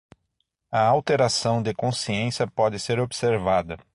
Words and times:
A 0.71 0.83
alteração 0.83 1.61
de 1.61 1.75
consciência 1.75 2.47
pode 2.47 2.79
ser 2.79 2.99
observada 2.99 3.77